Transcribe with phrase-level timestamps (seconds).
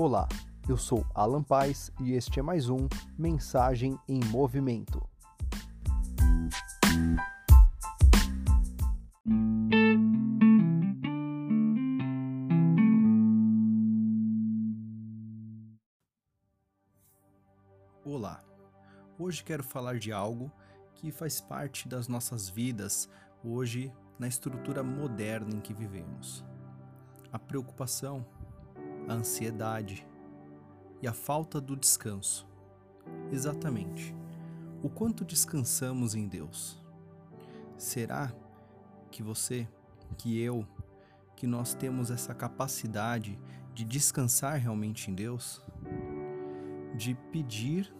[0.00, 0.28] Olá,
[0.68, 2.86] eu sou Alan Paz e este é mais um
[3.18, 5.04] Mensagem em Movimento.
[18.04, 18.44] Olá,
[19.18, 20.48] hoje quero falar de algo
[20.94, 23.08] que faz parte das nossas vidas
[23.42, 26.44] hoje na estrutura moderna em que vivemos.
[27.32, 28.24] A preocupação
[29.08, 30.06] a ansiedade
[31.00, 32.46] e a falta do descanso.
[33.32, 34.14] Exatamente.
[34.82, 36.78] O quanto descansamos em Deus?
[37.76, 38.32] Será
[39.10, 39.66] que você,
[40.16, 40.66] que eu,
[41.34, 43.38] que nós temos essa capacidade
[43.74, 45.64] de descansar realmente em Deus?
[46.96, 47.92] De pedir,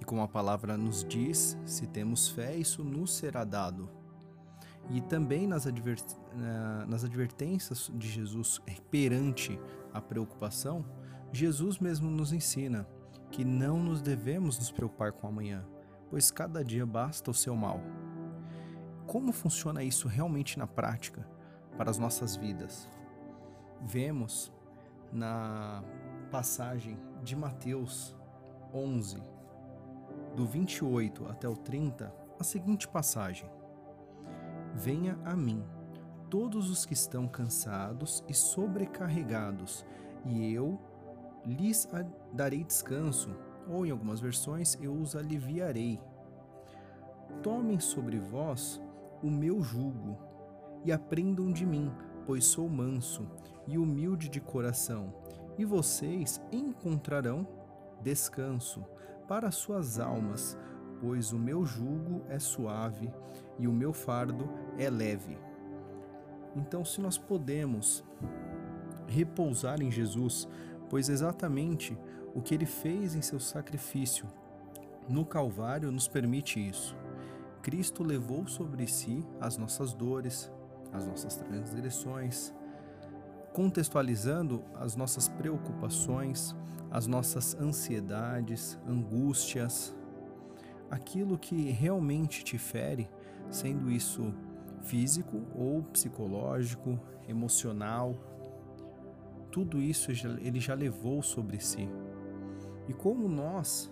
[0.00, 3.88] e como a palavra nos diz, se temos fé, isso nos será dado
[4.90, 5.98] e também nas, adver,
[6.86, 9.58] nas advertências de Jesus perante
[9.92, 10.84] a preocupação,
[11.32, 12.86] Jesus mesmo nos ensina
[13.30, 15.66] que não nos devemos nos preocupar com amanhã,
[16.08, 17.80] pois cada dia basta o seu mal.
[19.06, 21.28] Como funciona isso realmente na prática
[21.76, 22.88] para as nossas vidas?
[23.82, 24.52] Vemos
[25.12, 25.82] na
[26.30, 28.14] passagem de Mateus
[28.72, 29.22] 11,
[30.34, 33.48] do 28 até o 30, a seguinte passagem:
[34.76, 35.64] Venha a mim,
[36.28, 39.86] todos os que estão cansados e sobrecarregados,
[40.22, 40.78] e eu
[41.46, 41.88] lhes
[42.30, 43.34] darei descanso,
[43.66, 45.98] ou em algumas versões, eu os aliviarei.
[47.42, 48.80] Tomem sobre vós
[49.22, 50.18] o meu jugo
[50.84, 51.90] e aprendam de mim,
[52.26, 53.26] pois sou manso
[53.66, 55.14] e humilde de coração,
[55.56, 57.48] e vocês encontrarão
[58.02, 58.84] descanso
[59.26, 60.56] para suas almas,
[61.00, 63.12] pois o meu jugo é suave
[63.58, 65.38] e o meu fardo é leve.
[66.54, 68.04] Então, se nós podemos
[69.06, 70.48] repousar em Jesus,
[70.88, 71.96] pois exatamente
[72.34, 74.26] o que ele fez em seu sacrifício
[75.08, 76.96] no Calvário nos permite isso.
[77.62, 80.50] Cristo levou sobre si as nossas dores,
[80.92, 82.52] as nossas transgressões,
[83.52, 86.54] contextualizando as nossas preocupações,
[86.90, 89.94] as nossas ansiedades, angústias,
[90.90, 93.08] aquilo que realmente te fere,
[93.50, 94.32] sendo isso
[94.82, 96.98] físico ou psicológico,
[97.28, 98.14] emocional,
[99.50, 101.88] tudo isso ele já levou sobre si.
[102.88, 103.90] E como nós,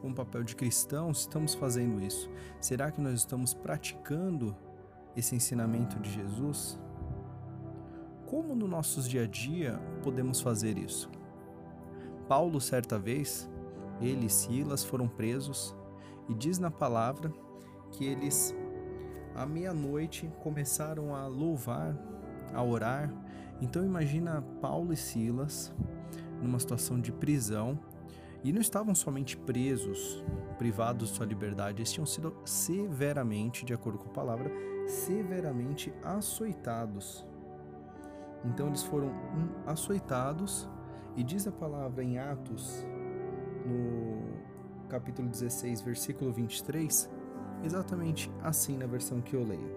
[0.00, 2.30] com o papel de cristãos, estamos fazendo isso?
[2.60, 4.54] Será que nós estamos praticando
[5.16, 6.78] esse ensinamento de Jesus?
[8.26, 11.10] Como no nossos dia a dia podemos fazer isso?
[12.28, 13.50] Paulo, certa vez,
[14.00, 15.74] ele e Silas foram presos
[16.28, 17.32] e diz na palavra
[17.90, 18.54] que eles,
[19.34, 21.96] à meia-noite, começaram a louvar,
[22.52, 23.12] a orar.
[23.60, 25.72] Então imagina Paulo e Silas
[26.40, 27.78] numa situação de prisão
[28.44, 30.22] e não estavam somente presos,
[30.58, 34.50] privados de sua liberdade, eles tinham sido severamente, de acordo com a palavra,
[34.86, 37.24] severamente açoitados.
[38.44, 39.12] Então eles foram
[39.64, 40.68] açoitados
[41.16, 42.84] e diz a palavra em Atos,
[43.64, 44.01] no
[44.92, 47.08] capítulo 16, versículo 23,
[47.64, 49.74] exatamente assim na versão que eu leio.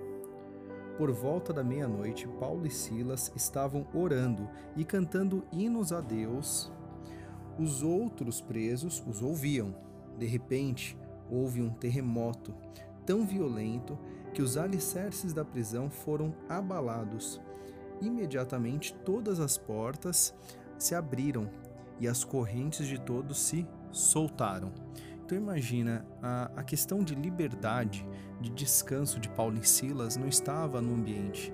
[0.97, 6.69] Por volta da meia-noite, Paulo e Silas estavam orando e cantando hinos a Deus.
[7.57, 9.73] Os outros presos os ouviam.
[10.19, 10.97] De repente,
[11.31, 12.53] houve um terremoto
[13.05, 13.97] tão violento
[14.33, 17.39] que os alicerces da prisão foram abalados.
[18.01, 20.35] Imediatamente, todas as portas
[20.77, 21.49] se abriram
[22.01, 23.65] e as correntes de todos se
[23.97, 24.71] soltaram.
[25.25, 28.05] Então imagina, a, a questão de liberdade,
[28.39, 31.51] de descanso de Paulo e Silas não estava no ambiente,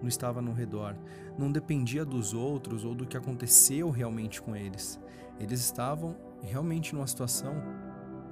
[0.00, 0.96] não estava no redor,
[1.38, 4.98] não dependia dos outros ou do que aconteceu realmente com eles.
[5.38, 7.54] Eles estavam realmente numa situação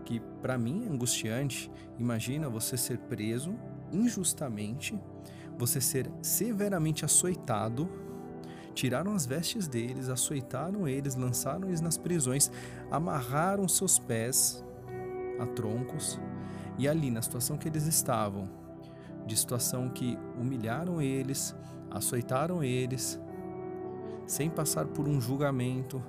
[0.05, 1.71] que para mim é angustiante.
[1.99, 3.55] Imagina você ser preso
[3.93, 4.99] injustamente,
[5.57, 7.89] você ser severamente açoitado
[8.75, 12.51] Tiraram as vestes deles, açoitaram eles, lançaram eles nas prisões,
[12.91, 14.65] amarraram seus pés
[15.39, 16.19] a troncos,
[16.79, 18.49] e ali, na situação que eles estavam,
[19.27, 21.55] de situação que humilharam eles,
[21.91, 23.21] açoitaram eles,
[24.27, 26.03] sem passar por um julgamento.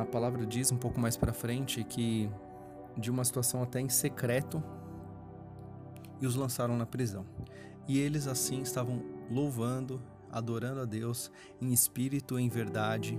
[0.00, 2.30] A palavra diz um pouco mais para frente que
[2.96, 4.62] de uma situação até em secreto
[6.20, 7.24] e os lançaram na prisão.
[7.86, 11.30] E eles assim estavam louvando, adorando a Deus
[11.60, 13.18] em espírito e em verdade.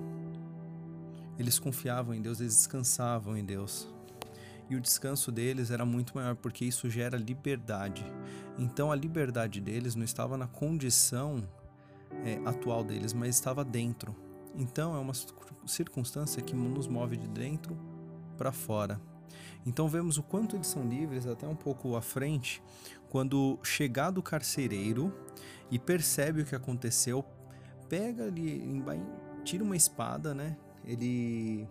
[1.38, 3.88] Eles confiavam em Deus, eles descansavam em Deus.
[4.70, 8.06] E o descanso deles era muito maior porque isso gera liberdade.
[8.58, 11.44] Então a liberdade deles não estava na condição
[12.24, 14.16] é, atual deles, mas estava dentro.
[14.56, 15.14] Então é uma
[15.66, 17.76] circunstância que nos move de dentro
[18.38, 19.02] para fora.
[19.66, 22.62] Então vemos o quanto eles são livres até um pouco à frente,
[23.10, 25.14] quando chegado o carcereiro
[25.72, 27.24] e percebe o que aconteceu,
[27.88, 28.84] pega ali,
[29.44, 30.58] tira uma espada, né?
[30.86, 31.68] Ele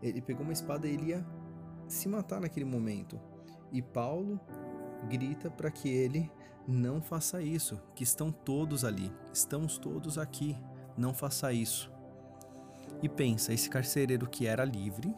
[0.00, 1.26] ele pegou uma espada e ele ia
[1.88, 3.20] se matar naquele momento.
[3.72, 4.40] E Paulo
[5.08, 6.30] grita para que ele
[6.66, 10.56] não faça isso, que estão todos ali, estamos todos aqui,
[10.96, 11.90] não faça isso.
[13.02, 15.14] E pensa, esse carcereiro que era livre,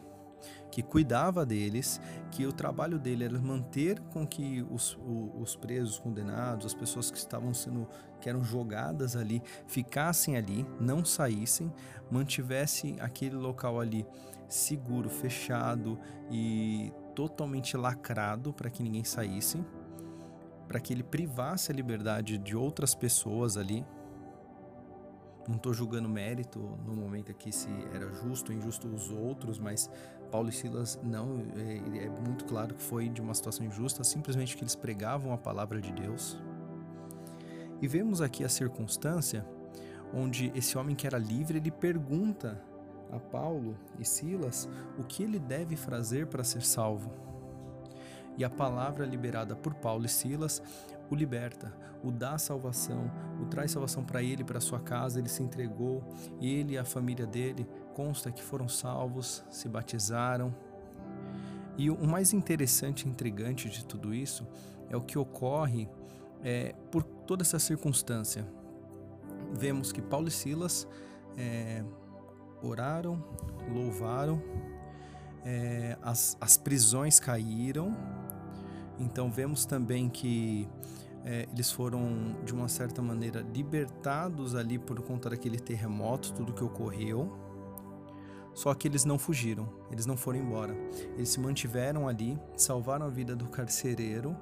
[0.71, 1.99] que cuidava deles,
[2.31, 4.97] que o trabalho dele era manter com que os,
[5.39, 7.87] os presos condenados, as pessoas que estavam sendo,
[8.21, 11.71] que eram jogadas ali, ficassem ali, não saíssem,
[12.09, 14.07] mantivesse aquele local ali
[14.47, 19.63] seguro, fechado e totalmente lacrado para que ninguém saísse,
[20.67, 23.85] para que ele privasse a liberdade de outras pessoas ali,
[25.47, 29.89] não estou julgando mérito no momento aqui se era justo ou injusto os outros, mas
[30.31, 34.55] Paulo e Silas não, é, é muito claro que foi de uma situação injusta, simplesmente
[34.55, 36.39] que eles pregavam a palavra de Deus.
[37.81, 39.45] E vemos aqui a circunstância
[40.13, 42.61] onde esse homem que era livre, ele pergunta
[43.11, 47.11] a Paulo e Silas o que ele deve fazer para ser salvo.
[48.37, 50.61] E a palavra liberada por Paulo e Silas
[51.11, 51.71] o liberta,
[52.01, 56.01] o dá salvação, o traz salvação para ele, para sua casa, ele se entregou,
[56.41, 60.55] ele e a família dele consta que foram salvos, se batizaram.
[61.77, 64.47] E o mais interessante e intrigante de tudo isso
[64.89, 65.89] é o que ocorre
[66.43, 68.47] é, por toda essa circunstância.
[69.53, 70.87] Vemos que Paulo e Silas
[71.37, 71.83] é,
[72.61, 73.23] oraram,
[73.69, 74.41] louvaram,
[75.43, 77.95] é, as, as prisões caíram.
[79.01, 80.69] Então vemos também que
[81.25, 86.63] é, eles foram de uma certa maneira libertados ali por conta daquele terremoto, tudo que
[86.63, 87.31] ocorreu.
[88.53, 90.75] Só que eles não fugiram, eles não foram embora.
[91.15, 94.35] Eles se mantiveram ali, salvaram a vida do carcereiro,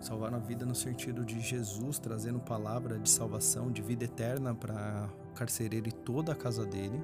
[0.00, 5.10] salvaram a vida no sentido de Jesus trazendo palavra de salvação, de vida eterna para
[5.30, 7.02] o carcereiro e toda a casa dele.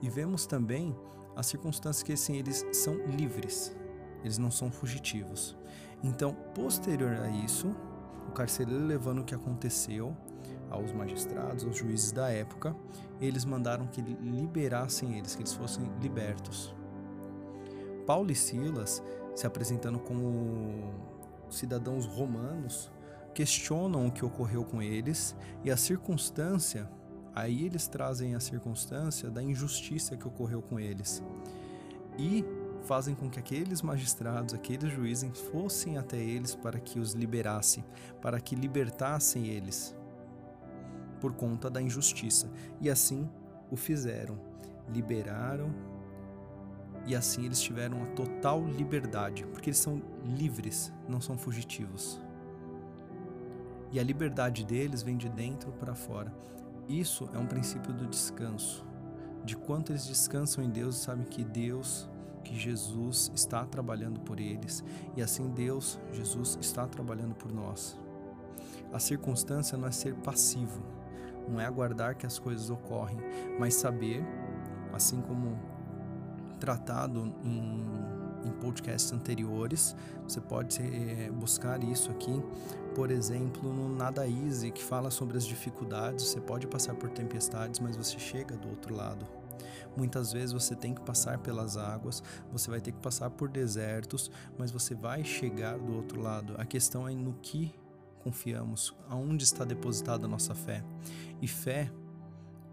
[0.00, 0.96] E vemos também
[1.34, 3.76] as circunstâncias que assim, eles são livres,
[4.22, 5.56] eles não são fugitivos.
[6.02, 7.74] Então, posterior a isso,
[8.28, 10.16] o carcereiro levando o que aconteceu
[10.70, 12.76] aos magistrados, aos juízes da época,
[13.20, 16.74] eles mandaram que liberassem eles, que eles fossem libertos.
[18.06, 19.02] Paulo e Silas,
[19.34, 20.92] se apresentando como
[21.50, 22.90] cidadãos romanos,
[23.34, 26.88] questionam o que ocorreu com eles e a circunstância,
[27.34, 31.22] aí eles trazem a circunstância da injustiça que ocorreu com eles.
[32.18, 32.44] E
[32.82, 37.84] fazem com que aqueles magistrados, aqueles juízes fossem até eles para que os liberassem,
[38.20, 39.94] para que libertassem eles
[41.20, 42.50] por conta da injustiça.
[42.80, 43.28] E assim
[43.70, 44.38] o fizeram,
[44.88, 45.74] liberaram
[47.06, 52.20] e assim eles tiveram a total liberdade, porque eles são livres, não são fugitivos.
[53.90, 56.32] E a liberdade deles vem de dentro para fora.
[56.86, 58.84] Isso é um princípio do descanso.
[59.44, 62.08] De quanto eles descansam em Deus, sabem que Deus
[62.38, 64.84] que Jesus está trabalhando por eles
[65.16, 67.98] e assim Deus, Jesus, está trabalhando por nós.
[68.92, 70.82] A circunstância não é ser passivo,
[71.48, 73.18] não é aguardar que as coisas ocorrem,
[73.58, 74.24] mas saber,
[74.92, 75.58] assim como
[76.58, 79.94] tratado em, em podcasts anteriores,
[80.26, 82.42] você pode é, buscar isso aqui,
[82.94, 86.26] por exemplo, no Nada Easy, que fala sobre as dificuldades.
[86.26, 89.37] Você pode passar por tempestades, mas você chega do outro lado.
[89.98, 94.30] Muitas vezes você tem que passar pelas águas, você vai ter que passar por desertos,
[94.56, 96.54] mas você vai chegar do outro lado.
[96.56, 97.74] A questão é no que
[98.20, 100.84] confiamos, aonde está depositada a nossa fé.
[101.42, 101.90] E fé,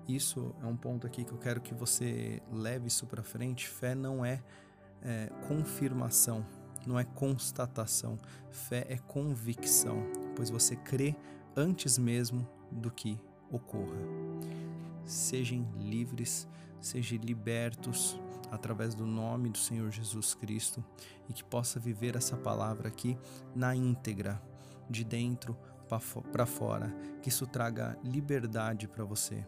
[0.08, 3.68] isso é um ponto aqui que eu quero que você leve isso para frente.
[3.68, 4.44] Fé não é,
[5.02, 6.46] é confirmação,
[6.86, 8.20] não é constatação.
[8.52, 9.98] Fé é convicção,
[10.36, 11.16] pois você crê
[11.56, 13.98] antes mesmo do que ocorra.
[15.06, 16.48] Sejam livres
[16.86, 18.20] sejam libertos
[18.52, 20.84] através do nome do Senhor Jesus Cristo
[21.28, 23.18] e que possa viver essa palavra aqui
[23.56, 24.42] na íntegra,
[24.88, 25.58] de dentro
[26.32, 29.46] para fora, que isso traga liberdade para você.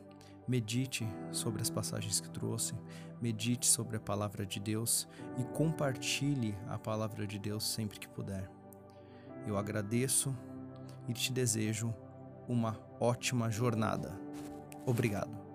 [0.47, 2.73] Medite sobre as passagens que trouxe,
[3.21, 8.49] medite sobre a palavra de Deus e compartilhe a palavra de Deus sempre que puder.
[9.45, 10.35] Eu agradeço
[11.07, 11.93] e te desejo
[12.47, 14.19] uma ótima jornada.
[14.85, 15.46] Obrigado.